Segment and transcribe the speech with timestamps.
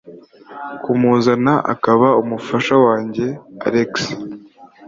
[0.83, 3.25] kumuzana akaba umufasha wanjye
[3.67, 3.91] alex